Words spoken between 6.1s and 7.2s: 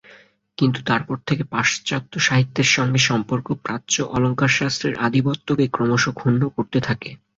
ক্ষুণ্ণ করতে থাকে।